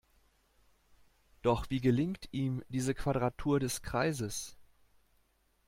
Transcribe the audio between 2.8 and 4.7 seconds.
Quadratur des Kreises?